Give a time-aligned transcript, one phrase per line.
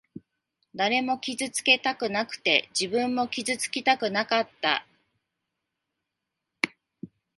[0.75, 4.83] 誰も傷つけたくなくて、自分も傷つきたくなかった。